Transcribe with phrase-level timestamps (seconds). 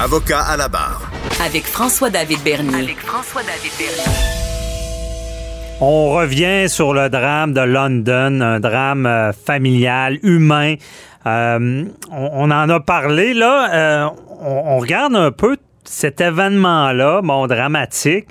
[0.00, 1.10] Avocat à la barre.
[1.44, 2.84] Avec François-David Bernier.
[2.84, 4.12] Avec François-David Bernier.
[5.80, 10.76] On revient sur le drame de London, un drame euh, familial, humain.
[11.26, 13.74] Euh, on, on en a parlé, là.
[13.74, 14.08] Euh,
[14.40, 18.28] on, on regarde un peu cet événement-là, bon, dramatique.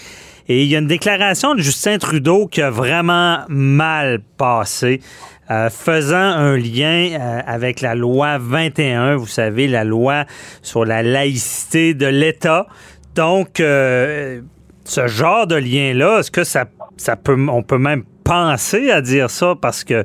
[0.47, 5.01] Et il y a une déclaration de Justin Trudeau qui a vraiment mal passé,
[5.49, 10.25] euh, faisant un lien euh, avec la loi 21, vous savez, la loi
[10.61, 12.67] sur la laïcité de l'État.
[13.15, 14.41] Donc, euh,
[14.83, 16.65] ce genre de lien-là, est-ce que ça,
[16.97, 19.55] ça peut, on peut même penser à dire ça?
[19.59, 20.03] Parce que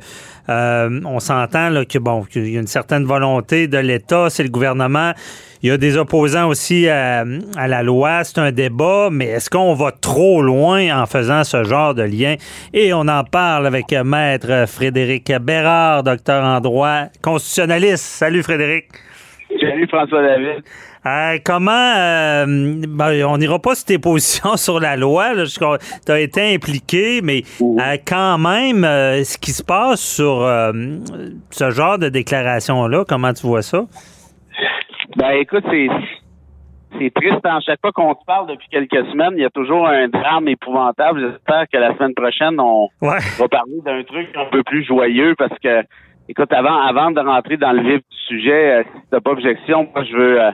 [0.48, 4.42] euh, on s'entend là, que bon, qu'il y a une certaine volonté de l'État, c'est
[4.42, 5.12] le gouvernement.
[5.62, 7.24] Il y a des opposants aussi à,
[7.56, 11.62] à la loi, c'est un débat, mais est-ce qu'on va trop loin en faisant ce
[11.62, 12.34] genre de lien?
[12.74, 18.04] Et on en parle avec Maître Frédéric Bérard, docteur en droit constitutionnaliste.
[18.04, 18.86] Salut Frédéric.
[19.60, 20.64] Salut François David.
[21.04, 22.44] Euh, comment euh,
[22.88, 27.42] ben, on n'ira pas sur tes positions sur la loi, tu as été impliqué, mais
[27.60, 30.72] euh, quand même, euh, ce qui se passe sur euh,
[31.50, 33.84] ce genre de déclaration-là, comment tu vois ça?
[35.22, 35.86] Ben écoute, c'est
[36.98, 37.44] c'est triste.
[37.44, 40.48] À chaque fois qu'on se parle depuis quelques semaines, il y a toujours un drame
[40.48, 41.20] épouvantable.
[41.30, 43.18] J'espère que la semaine prochaine, on Ouais.
[43.38, 45.84] va parler d'un truc un peu plus joyeux parce que,
[46.28, 49.88] écoute, avant, avant de rentrer dans le vif du sujet, euh, si t'as pas objection,
[49.94, 50.50] moi je veux euh,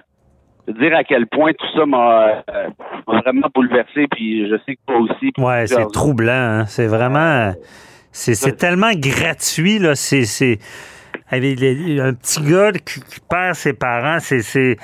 [0.67, 2.69] te dire à quel point tout ça m'a euh,
[3.09, 4.07] m'a vraiment bouleversé.
[4.11, 5.33] Puis je sais que toi aussi.
[5.39, 6.33] Ouais, c'est troublant.
[6.61, 6.67] hein.
[6.67, 7.53] C'est vraiment.
[8.13, 9.95] C'est c'est tellement gratuit, là.
[9.95, 10.59] C'est.
[11.31, 14.41] C'est- avec les- un petit gars qui, qui perd ses parents, c'est.
[14.41, 14.77] c'est-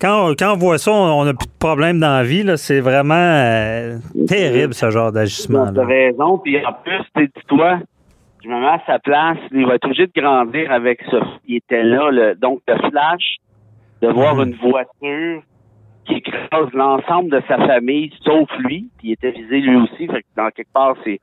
[0.00, 2.58] Quand, on- quand on voit ça, on n'a plus de problème dans la vie, là.
[2.58, 3.96] C'est vraiment euh,
[4.28, 5.72] terrible, ce genre d'agissement.
[5.72, 6.36] T'as raison.
[6.38, 7.78] Puis en plus, tu dis-toi,
[8.44, 9.38] je me mets à sa place.
[9.52, 12.10] Il va être obligé de grandir avec ce qui était là.
[12.10, 13.36] Le, donc, le flash
[14.02, 14.48] de voir Mhm.
[14.48, 15.42] une voiture
[16.04, 18.90] qui écrase l'ensemble de sa famille, sauf lui.
[18.98, 20.06] Puis il était visé lui aussi.
[20.08, 21.20] Fait que dans quelque part, c'est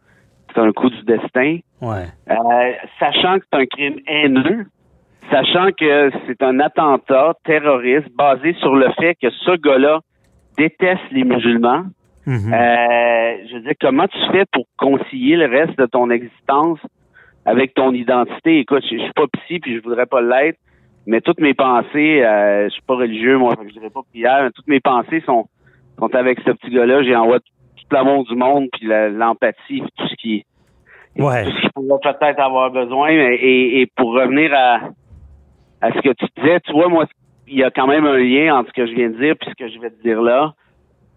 [0.55, 1.59] c'est un coup du destin.
[1.83, 2.05] Ouais.
[2.29, 4.65] Euh, sachant que c'est un crime haineux,
[5.29, 9.99] sachant que c'est un attentat terroriste basé sur le fait que ce gars-là
[10.57, 11.83] déteste les musulmans.
[12.25, 12.53] Mhm.
[12.53, 16.79] Euh, je veux dire, comment tu fais pour concilier le reste de ton existence
[17.45, 18.59] avec ton identité?
[18.59, 20.59] Écoute, je, je suis pas psy puis je voudrais pas l'être,
[21.05, 24.51] mais toutes mes pensées, euh, je suis pas religieux, moi, je dirais pas prière, mais
[24.51, 25.47] toutes mes pensées sont,
[25.99, 27.03] sont avec ce petit gars-là.
[27.03, 30.45] J'ai envoyé tout l'amour du monde puis l'empathie, puis tout ce qui
[31.17, 31.45] Ouais.
[31.45, 33.09] ce qu'il pourrait peut-être avoir besoin.
[33.09, 34.79] mais- Et, et pour revenir à,
[35.81, 37.05] à ce que tu disais, tu vois, moi,
[37.47, 39.49] il y a quand même un lien entre ce que je viens de dire et
[39.49, 40.53] ce que je vais te dire là.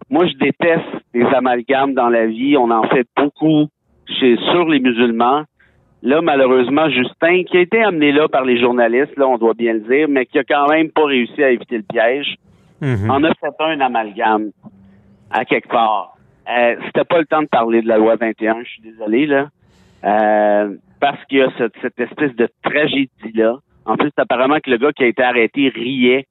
[0.09, 2.55] Moi, je déteste les amalgames dans la vie.
[2.57, 3.67] On en fait beaucoup
[4.19, 5.43] chez, sur les musulmans.
[6.03, 9.73] Là, malheureusement, Justin, qui a été amené là par les journalistes, là, on doit bien
[9.73, 12.35] le dire, mais qui a quand même pas réussi à éviter le piège,
[12.81, 13.09] Mhm.
[13.09, 14.51] en a fait un amalgame
[15.31, 16.13] à quelque part.
[16.47, 19.47] Euh, C'était pas le temps de parler de la loi 21, je suis désolé, là.
[20.07, 23.55] Euh, parce qu'il y a cette, cette espèce de tragédie-là.
[23.85, 26.25] En plus, apparemment que le gars qui a été arrêté riait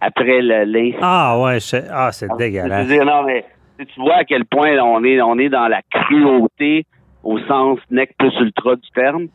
[0.00, 0.98] après l'incident.
[1.02, 1.60] Ah, ouais.
[1.60, 2.86] c'est- Ah, c'est dégueulasse.
[2.86, 3.44] dire, non, mais
[3.78, 6.86] tu vois à quel point on est, on est dans la cruauté
[7.22, 9.26] au sens nec plus ultra du terme.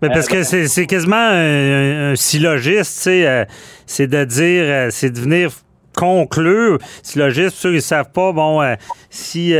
[0.00, 3.44] Mais parce Euh, que c'est quasiment un, un syllogiste, euh,
[3.86, 5.50] c'est de dire, euh, c'est de venir
[5.96, 6.78] conclure.
[7.02, 8.74] Syllogiste, ceux qui ne savent pas, bon, euh,
[9.10, 9.54] si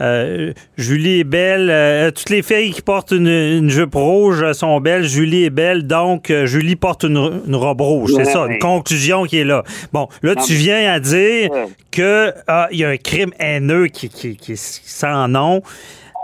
[0.00, 4.80] euh, Julie est belle, euh, toutes les filles qui portent une, une jupe rouge sont
[4.80, 8.12] belles, Julie est belle, donc euh, Julie porte une, une robe rouge.
[8.16, 9.62] C'est ça, une conclusion qui est là.
[9.92, 11.66] Bon, là, Non, tu mais- viens à dire Ouais.
[11.90, 15.62] que ah, il y a un crime haineux qui, qui, qui, sans nom.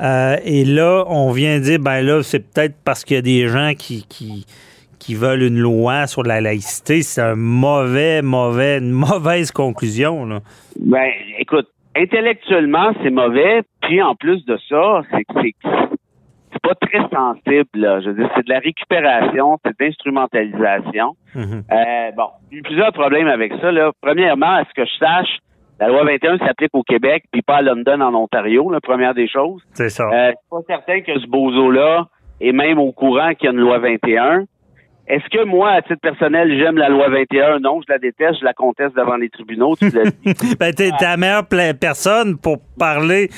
[0.02, 3.72] Et là, on vient dire, ben là, c'est peut-être parce qu'il y a des gens
[3.76, 4.44] qui, qui,
[4.98, 7.02] qui veulent une loi sur la laïcité.
[7.02, 10.26] C'est un mauvais, mauvais, une mauvaise conclusion.
[10.26, 10.40] Là.
[10.78, 11.08] Ben,
[11.38, 13.62] écoute, intellectuellement, c'est mauvais.
[13.82, 15.32] Puis en plus de ça, c'est que
[16.52, 17.68] c'est pas très sensible.
[17.74, 18.00] Là.
[18.00, 21.16] Je veux dire, c'est de la récupération, c'est de l'instrumentalisation.
[21.34, 21.64] Mhm.
[21.70, 23.70] Euh, bon, il y a eu plusieurs problèmes avec ça.
[23.70, 23.92] Là.
[24.00, 25.38] Premièrement, à ce que je sache,
[25.78, 29.28] la loi 21 s'applique au Québec, puis pas à London, en Ontario, la première des
[29.28, 29.62] choses.
[29.72, 30.04] C'est ça.
[30.04, 32.06] Euh, c'est pas certain que ce bozo-là
[32.40, 34.44] est même au courant qu'il y a une loi 21.
[35.08, 37.60] Est-ce que moi, à titre personnel, j'aime la loi 21?
[37.60, 39.76] Non, je la déteste, je la conteste devant les tribunaux.
[39.76, 40.56] Tu l'as dit.
[40.60, 43.28] ben, t'es la meilleure personne pour parler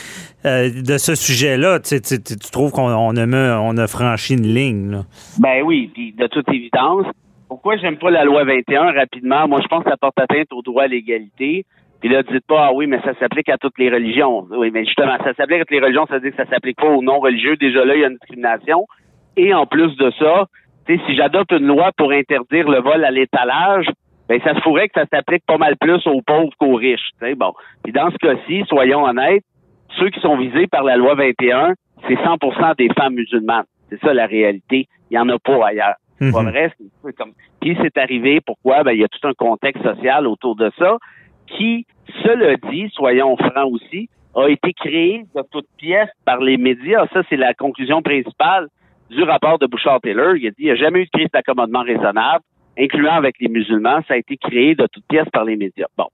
[0.46, 1.80] euh, de ce sujet-là.
[1.80, 4.90] Tu, tu, tu, trouves qu'on on a, on a franchi une ligne?
[4.92, 5.02] Là.
[5.38, 7.06] Ben oui, puis de toute évidence.
[7.48, 9.48] Pourquoi j'aime pas la loi 21 rapidement?
[9.48, 11.66] Moi, je pense que ça porte atteinte au droit à l'égalité.
[12.00, 14.46] Puis là, dites pas, ah oui, mais ça s'applique à toutes les religions.
[14.50, 16.76] Oui, mais justement, ça s'applique à toutes les religions, ça veut dire que ça s'applique
[16.76, 17.56] pas aux non-religieux.
[17.56, 18.86] Déjà là, il y a une discrimination.
[19.36, 20.46] Et en plus de ça,
[20.96, 23.86] si j'adopte une loi pour interdire le vol à l'étalage,
[24.28, 27.10] ben ça se pourrait que ça s'applique pas mal plus aux pauvres qu'aux riches.
[27.36, 27.52] Bon.
[27.82, 29.44] Puis dans ce cas-ci, soyons honnêtes,
[29.98, 31.74] ceux qui sont visés par la loi 21,
[32.06, 33.64] c'est 100% des femmes musulmanes.
[33.90, 34.86] C'est ça la réalité.
[35.10, 35.96] Il y en a pas ailleurs.
[36.18, 36.50] C'est pas mhm.
[36.50, 36.72] vrai.
[37.04, 37.32] C'est comme.
[37.60, 38.40] Puis c'est arrivé.
[38.40, 38.82] Pourquoi?
[38.82, 40.96] Ben il y a tout un contexte social autour de ça
[41.46, 41.86] qui,
[42.22, 47.06] cela dit, soyons francs aussi, a été créé de toutes pièces par les médias.
[47.12, 48.68] Ça, c'est la conclusion principale
[49.10, 50.36] du rapport de Bouchard-Taylor.
[50.36, 52.44] Il a dit qu'il n'y a jamais eu de crise d'accommodement raisonnable,
[52.78, 54.00] incluant avec les musulmans.
[54.06, 55.86] Ça a été créé de toutes pièces par les médias.
[55.96, 56.06] Bon.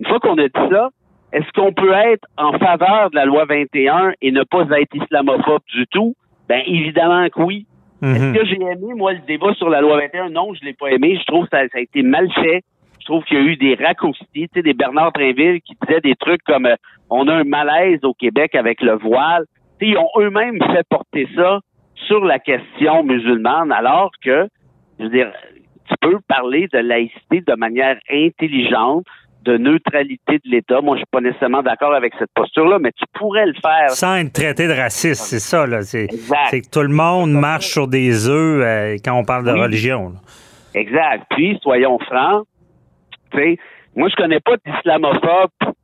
[0.00, 0.88] Une fois qu'on a dit ça,
[1.32, 5.62] est-ce qu'on peut être en faveur de la loi 21 et ne pas être islamophobe
[5.72, 6.14] du tout?
[6.48, 7.66] Ben évidemment que oui.
[8.02, 8.14] Mhm.
[8.14, 10.30] Est-ce que j'ai aimé, moi, le débat sur la loi 21?
[10.30, 11.16] Non, je l'ai pas aimé.
[11.20, 12.62] Je trouve que ça, ça a été mal fait.
[12.98, 16.00] Je trouve qu'il y a eu des raccourcis, tu sais, des Bernard Trinville qui disaient
[16.00, 16.76] des trucs comme euh,
[17.08, 19.44] on a un malaise au Québec avec le voile.
[19.78, 21.60] sais, ils ont eux-mêmes fait porter ça
[22.10, 24.48] sur la question musulmane, alors que,
[24.98, 25.30] je veux dire,
[25.88, 29.04] tu peux parler de laïcité de manière intelligente,
[29.44, 30.80] de neutralité de l'État.
[30.80, 33.90] Moi, je suis pas nécessairement d'accord avec cette posture-là, mais tu pourrais le faire.
[33.90, 35.82] Sans être traité de raciste, c'est ça, là.
[35.82, 40.12] C'est, que tout le monde marche sur des œufs euh, quand on parle de religion.
[40.74, 41.24] Exact.
[41.30, 42.44] Puis, soyons francs,
[43.32, 43.58] tu sais,
[43.94, 45.74] moi, je connais pas d'islamophobes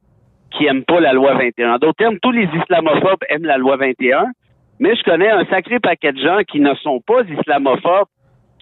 [0.51, 1.75] qui aiment pas la loi 21.
[1.75, 4.27] En d'autres termes, tous les islamophobes aiment la loi 21,
[4.79, 8.09] mais je connais un sacré paquet de gens qui ne sont pas islamophobes,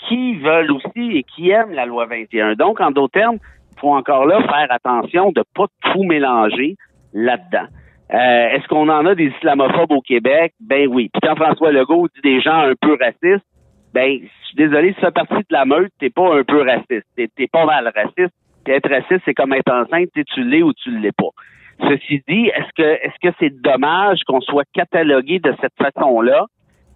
[0.08, 2.55] qui veulent aussi et qui aiment la loi 21.
[2.55, 3.38] Donc, en d'autres termes,
[3.72, 6.76] il faut encore là faire attention de pas tout mélanger
[7.12, 7.66] là-dedans.
[8.12, 10.52] Euh, est-ce qu'on en a des islamophobes au Québec?
[10.61, 11.11] Ben oui.
[11.12, 13.46] Puis quand François Legault dit des gens un peu racistes,
[13.93, 16.62] ben, je suis désolé, si tu fais partie de la meute, t'es pas un peu
[16.62, 17.06] raciste.
[17.17, 18.34] T'es, t'es pas mal raciste.
[18.64, 21.31] Puis être raciste, c'est comme être enceinte, tu l'es ou tu l'es pas.
[21.80, 26.46] Ceci dit, est-ce que est-ce que c'est dommage qu'on soit catalogué de cette façon-là?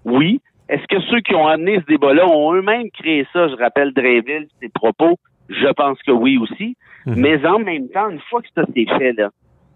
[0.05, 0.41] Oui.
[0.69, 3.49] Est-ce que ceux qui ont amené ce débat-là ont eux-mêmes créé ça?
[3.49, 5.17] Je rappelle Dreyville, ses propos.
[5.49, 6.77] Je pense que oui aussi.
[7.07, 7.15] Mhm.
[7.17, 9.31] Mais en même temps, une fois que ça s'est fait, là,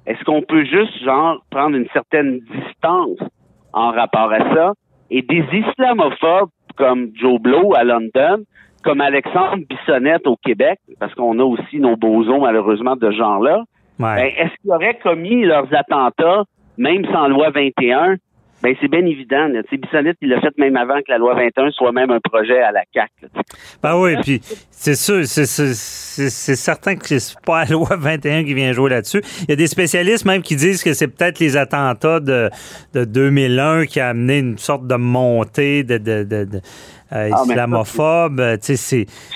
[0.06, 3.18] est-ce qu'on peut juste, genre, prendre une certaine distance
[3.72, 4.72] en rapport à ça?
[5.10, 8.44] Et des islamophobes comme Joe Blow à London,
[8.82, 13.62] comme Alexandre Bissonnette au Québec, parce qu'on a aussi nos bosons, malheureusement, de genre-là,
[13.98, 16.44] ben, est-ce qu'ils auraient commis leurs attentats,
[16.76, 18.16] même sans loi 21?
[18.62, 19.48] Ben, c'est bien évident.
[19.68, 22.60] Tu Bissonnette, il l'a fait même avant que la loi 21 soit même un projet
[22.60, 23.10] à la CAC.
[23.82, 24.40] Ben oui, puis
[24.70, 29.20] c'est sûr, c'est certain que c'est pas la loi 21 qui vient jouer là-dessus.
[29.42, 32.50] Il y a des spécialistes même qui disent que c'est peut-être les attentats de,
[32.94, 36.60] de 2001 qui a amené une sorte de montée de, de, de
[37.12, 38.40] euh, ah, islamophobe.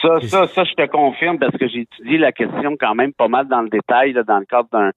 [0.01, 3.29] Ça, ça, ça, je te confirme parce que j'ai étudié la question quand même pas
[3.29, 4.91] mal dans le détail dans le cadre d'un,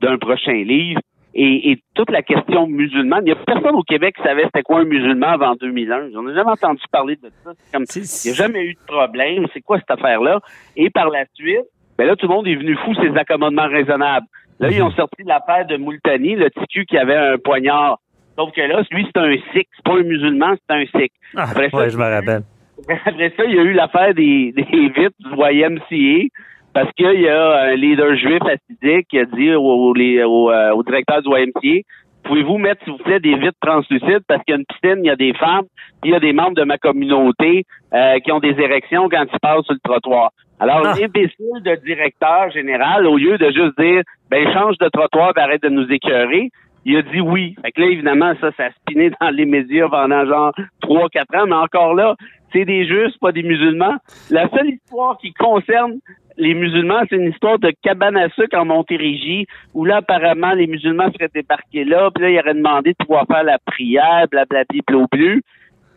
[0.00, 1.00] d'un prochain livre.
[1.36, 4.80] Et, toute la question musulmane, il n'y a personne au Québec qui savait c'était quoi
[4.80, 6.10] un musulman avant 2001.
[6.12, 7.50] J'en ai jamais entendu parler de ça.
[7.72, 9.46] comme il n'y a jamais eu de problème.
[9.52, 10.38] C'est quoi cette affaire-là?
[10.76, 11.66] Et par la suite,
[11.98, 14.26] ben là, tout le monde est venu fou ces accommodements raisonnables.
[14.60, 17.98] Là, ils ont sorti l'affaire de Moultani, le ticu qui avait un poignard
[18.36, 19.68] Sauf que là, lui, c'est un sikh.
[19.76, 21.12] C'est pas un musulman, c'est un sikh.
[21.36, 22.42] Ah, après ça, je me rappelle.
[23.06, 26.28] Après ça, il y a eu l'affaire des, des vitres du YMCA
[26.74, 30.82] parce qu'il y a un leader juif assidique qui a dit au, au, euh, au,
[30.82, 31.86] directeur du YMCA
[32.24, 35.06] pouvez-vous mettre, s'il vous plaît, des vitres translucides parce qu'il y a une piscine, il
[35.06, 35.66] y a des femmes,
[36.04, 39.40] il y a des membres de ma communauté euh, qui ont des érections quand ils
[39.40, 40.30] passent sur le trottoir.
[40.58, 40.94] Alors, ah.
[40.98, 45.68] l'imbécile de directeur général, au lieu de juste dire, ben, change de trottoir, arrête de
[45.68, 46.50] nous écœurer,
[46.84, 47.56] il a dit oui.
[47.62, 51.34] Fait que là, évidemment, ça, ça a spiné dans les médias pendant genre trois, quatre
[51.36, 52.14] ans, mais encore là,
[52.52, 53.96] c'est des Justes, pas des musulmans.
[54.30, 55.98] La seule histoire qui concerne
[56.36, 60.66] les musulmans, c'est une histoire de cabane à sucre en Montérégie, où là, apparemment, les
[60.66, 65.06] musulmans seraient débarqués là, puis là, ils auraient demandé de pouvoir faire la prière, blablabla,
[65.12, 65.40] bleu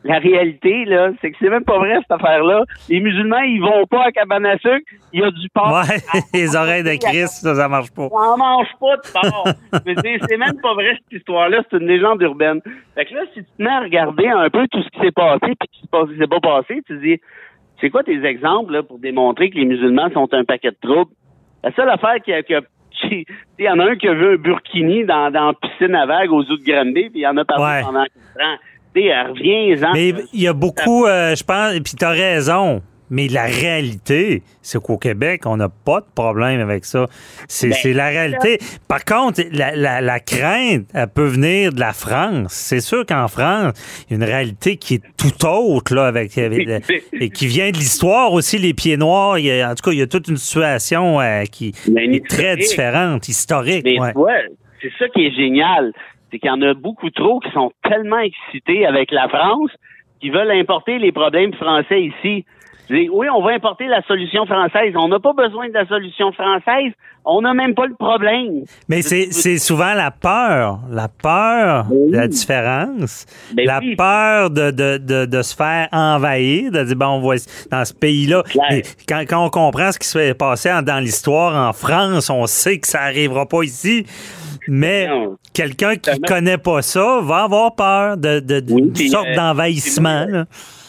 [0.08, 2.64] la réalité, là, c'est que c'est même pas vrai, cette affaire-là.
[2.88, 5.70] Les musulmans, ils vont pas à cabane à sucre, il y a du porc.
[5.70, 8.08] Ouais, les oreilles de Christ, ça, ça marche pas.
[8.10, 9.48] On mange pas de porc.
[10.30, 12.62] c'est même pas vrai, cette histoire-là, c'est une légende urbaine.
[12.96, 15.12] Fait que là, si tu te mets à regarder un peu tout ce qui s'est
[15.12, 17.20] passé, puis qui s'est pas passé, tu dis,
[17.82, 21.12] c'est quoi tes exemples, là, pour démontrer que les musulmans sont un paquet de troubles?
[21.64, 23.26] La seule affaire qui a, qui
[23.60, 26.32] il y en a un qui a vu un burkini dans, dans piscine à vagues
[26.32, 28.58] aux eaux de Granby, puis il y en a parlé pendant 4 ans.
[29.94, 32.82] Mais il y a beaucoup, euh, je pense, et puis tu as raison.
[33.10, 37.06] Mais la réalité, c'est qu'au Québec, on n'a pas de problème avec ça.
[37.48, 38.58] C'est Ben, la réalité.
[38.90, 42.52] Par contre, la, la- la crainte, elle peut venir de la France.
[42.52, 43.72] C'est sûr qu'en France,
[44.10, 46.68] il y a une réalité qui est tout autre, là, avec, avec-
[47.14, 49.40] et qui vient de l'histoire aussi, les pieds noirs.
[49.40, 51.98] Il y a- en tout cas, il y a toute une situation euh, qui une
[52.16, 53.86] est très différente, historique.
[54.16, 54.44] Ouais,
[54.82, 55.94] c'est ça qui est génial.
[56.32, 59.72] C'est qu'il y en a beaucoup trop qui sont tellement excités avec la France
[60.20, 62.46] qui veulent importer les problèmes français ici.
[62.90, 64.94] Oui, on va importer la solution française.
[64.96, 66.94] On n'a pas besoin de la solution française.
[67.26, 68.64] On n'a même pas le problème.
[68.88, 72.12] Mais c'est c'est souvent la peur, la peur Oui.
[72.12, 73.96] de la différence, Ben la oui.
[73.98, 77.36] peur de, de, de, de se faire envahir, de dire, bon, on va
[77.70, 78.44] dans ce pays-là.
[79.08, 82.80] Quand, quand on comprend ce qui se fait passer dans l'histoire en France, on sait
[82.80, 84.06] que ça arrivera pas ici.
[84.68, 85.08] Mais
[85.54, 90.26] quelqu'un qui connaît pas ça va avoir peur de, de, Oui, sorte euh, d'envahissement.
[90.28, 90.46] là.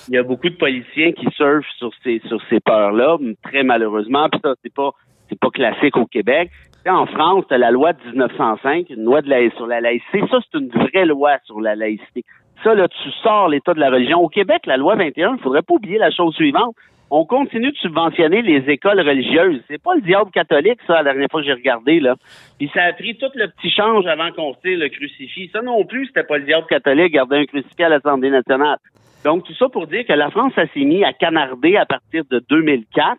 [0.08, 4.28] Il y a beaucoup de politiciens qui surfent sur ces sur ces peurs-là, très malheureusement.
[4.30, 4.90] Puis ça, c'est pas
[5.28, 6.50] c'est pas classique au Québec.
[6.86, 10.22] En France, t'as la loi de 1905, une loi de la, sur la laïcité.
[10.30, 12.24] Ça, c'est une vraie loi sur la laïcité.
[12.64, 14.20] Ça, là, tu sors l'état de la religion.
[14.20, 16.74] Au Québec, la loi 21, il faudrait pas oublier la chose suivante.
[17.10, 19.62] On continue de subventionner les écoles religieuses.
[19.68, 22.16] C'est pas le diable catholique, ça, la dernière fois que j'ai regardé, là.
[22.58, 25.48] Puis ça a pris tout le petit change avant qu'on tire le crucifix.
[25.52, 28.76] Ça non plus, c'était pas le diable catholique, garder un crucifix à l'Assemblée nationale.
[29.24, 32.24] Donc, tout ça pour dire que la France, ça s'est mis à canarder à partir
[32.30, 33.18] de 2004,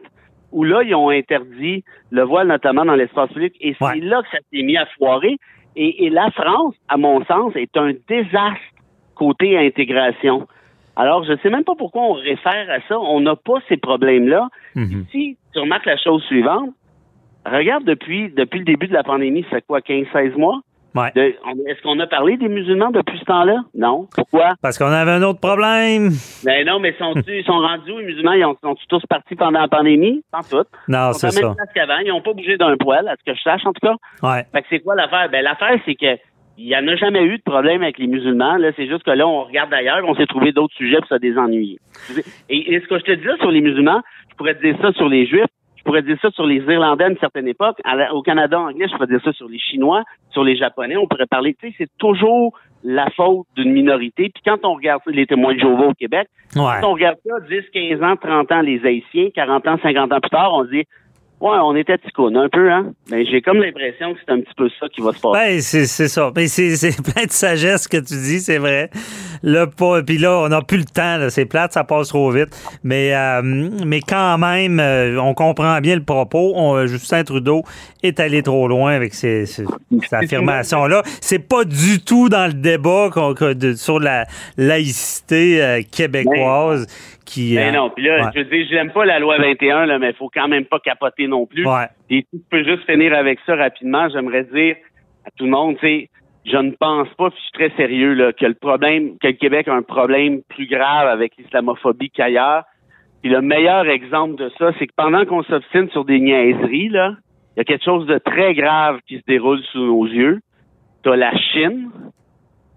[0.51, 4.29] où là, ils ont interdit le voile, notamment dans l'espace public, et c'est là que
[4.29, 5.38] ça s'est mis à foirer.
[5.75, 8.60] Et, et la France, à mon sens, est un désastre
[9.15, 10.48] côté intégration.
[10.99, 12.99] Alors, je sais même pas pourquoi on réfère à ça.
[12.99, 14.49] On n'a pas ces problèmes-là.
[14.75, 15.05] Mhm.
[15.11, 16.69] Si tu remarques la chose suivante,
[17.45, 20.59] regarde depuis, depuis le début de la pandémie, ça fait quoi, 15-16 mois?
[20.95, 21.11] Ouais.
[21.15, 23.57] Est-ce qu'on a parlé des musulmans depuis ce temps-là?
[23.75, 24.07] Non.
[24.13, 24.55] Pourquoi?
[24.61, 26.09] Parce qu'on avait un autre problème.
[26.43, 28.33] Ben non, mais sont ils sont rendus où, les musulmans?
[28.33, 30.23] Ils ont- sont tous partis pendant la pandémie?
[30.33, 30.65] Sans tout.
[30.87, 31.53] Non, Ils c'est ça.
[32.03, 33.95] Ils n'ont pas bougé d'un poil, à ce que je sache, en tout cas.
[34.27, 34.43] Ouais.
[34.51, 35.29] Fait que c'est quoi l'affaire?
[35.31, 36.17] Ben, l'affaire, c'est que
[36.61, 38.57] il y en a jamais eu de problème avec les musulmans.
[38.57, 41.15] Là, c'est juste que là, on regarde ailleurs, on s'est trouvé d'autres sujets pour se
[41.15, 41.77] désennuyer.
[42.49, 44.01] Et, et ce que je te dis là sur les musulmans,
[44.31, 45.45] je pourrais te dire ça sur les juifs,
[45.77, 47.77] je pourrais te dire ça sur les Irlandais à une certaine époque.
[47.85, 50.97] La- au Canada anglais, je pourrais dire ça sur les Chinois, sur les Japonais.
[50.97, 54.29] On pourrait parler, tu sais, c'est toujours la faute d'une minorité.
[54.33, 56.63] Puis quand on regarde les témoins de Jéhovah au Québec, Ouais.
[56.81, 60.19] quand on regarde ça, 10, 15 ans, 30 ans, les Haïtiens, 40 ans, 50 ans
[60.19, 60.83] plus tard, on se dit,
[61.41, 62.93] ouais, on était ticoun un peu, hein.
[63.12, 65.39] Mais j'ai comme l'impression que c'est un petit peu ça qui va se passer.
[65.39, 66.31] Ben, c'est c'est ça.
[66.36, 68.89] Mais c'est c'est plein de sagesse que tu dis, c'est vrai.
[69.41, 71.17] Là, pas, puis là, on n'a plus le temps.
[71.17, 71.29] là.
[71.29, 72.50] C'est plate, ça passe trop vite.
[72.84, 76.51] Mais, euh, mais quand même, euh, on comprend bien le propos.
[76.55, 77.63] On- Justin Trudeau
[78.03, 79.65] est allé trop loin avec ces, ces-
[80.01, 81.03] cette affirmation-là.
[81.22, 84.25] C'est pas du tout dans le débat qu'on- que de- sur la
[84.58, 86.86] laïcité euh, québécoise
[87.29, 87.55] qui.
[87.55, 88.31] Ben euh, non, puis là, ouais.
[88.33, 90.79] je veux dire, j'aime pas la loi 21, là, mais il faut quand même pas
[90.79, 91.65] capoter non plus.
[91.65, 91.88] Ouais.
[92.09, 94.75] Et si tu peux juste finir avec ça rapidement, j'aimerais dire
[95.25, 96.09] à tout le monde, tu sais,
[96.45, 99.33] je ne pense pas, puis je suis très sérieux, là, que le problème, que le
[99.33, 102.63] Québec a un problème plus grave avec l'islamophobie qu'ailleurs.
[103.21, 107.15] Puis le meilleur exemple de ça, c'est que pendant qu'on s'obstine sur des niaiseries, là,
[107.55, 110.39] il y a quelque chose de très grave qui se déroule sous nos yeux.
[111.03, 111.89] T'as la Chine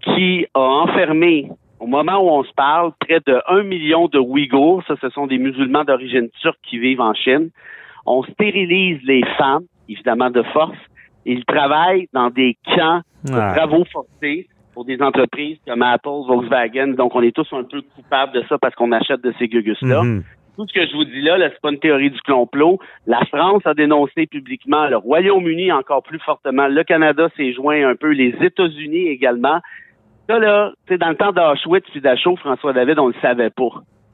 [0.01, 1.49] qui a enfermé,
[1.83, 4.83] au moment où on se parle, près de 1 million de Ouïghours.
[4.87, 7.49] Ça, ce sont des musulmans d'origine turque qui vivent en Chine.
[8.05, 10.77] On stérilise les femmes, évidemment de force.
[11.25, 16.93] Ils travaillent dans des camps de travaux forcés pour des entreprises comme Apple, Volkswagen.
[16.93, 20.03] Donc, on est tous un peu coupables de ça parce qu'on achète de ces gugus-là.
[20.03, 20.23] Mhm.
[20.55, 22.79] Tout ce que je vous dis là, là c'est pas une théorie du complot.
[23.07, 27.95] La France a dénoncé publiquement, le Royaume-Uni encore plus fortement, le Canada s'est joint un
[27.95, 29.59] peu, les États-Unis également.
[30.27, 32.01] Ça, là, tu sais, dans le temps d'Auschwitz puis
[32.37, 33.69] François David, on le savait pas.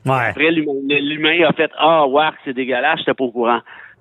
[0.05, 0.29] Ouais.
[0.29, 3.59] Après, l'humain a fait Ah, wow, c'est dégueulasse, j'étais pas au courant.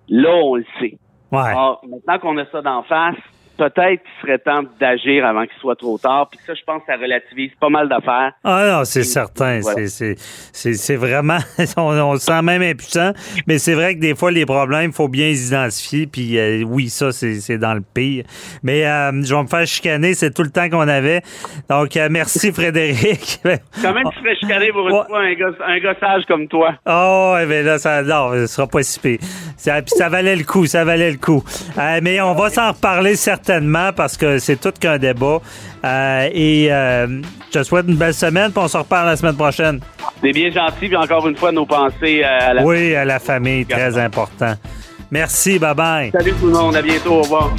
[0.08, 0.96] Là, on le sait.
[1.30, 1.52] Ouais.
[1.54, 3.16] Ah, maintenant qu'on a ça d'en face,
[3.58, 6.28] peut-être qu'il serait temps d'agir avant qu'il soit trop tard.
[6.30, 8.32] Puis ça, je pense que ça relativise pas mal d'affaires.
[8.44, 9.60] Ah non, c'est certain.
[9.60, 9.86] Voilà.
[9.86, 10.14] C'est- C'est
[10.52, 11.38] c'est- c'est vraiment.
[11.76, 13.12] On, on se sent même impuissant.
[13.46, 16.06] Mais c'est vrai que des fois, les problèmes, il faut bien les identifier.
[16.06, 18.24] Puis euh, oui, ça, c'est c'est dans le pire.
[18.62, 20.14] Mais euh, je vais me faire chicaner.
[20.14, 21.22] C'est tout le temps qu'on avait.
[21.68, 23.40] Donc, euh, merci, Frédéric.
[23.82, 26.74] Quand même, tu ferais chicaner pour une fois un, gosse- un gossage comme toi.
[26.86, 29.18] Oh, mais là, ça, non, ce sera pas si pire.
[29.56, 31.42] Ça, puis ça valait le coup, ça valait le coup.
[31.78, 33.47] Euh, mais on va s'en reparler certainement
[33.96, 35.40] parce que c'est tout qu'un débat.
[35.84, 37.06] Euh, et euh,
[37.52, 39.80] je te souhaite une belle semaine, puis on se reparle la semaine prochaine.
[40.22, 42.64] C'est bien gentil, puis encore une fois, nos pensées euh, à la...
[42.64, 44.54] Oui, à la famille, très important.
[45.10, 46.10] Merci, bye bye.
[46.12, 47.50] Salut tout le monde, à bientôt, au revoir.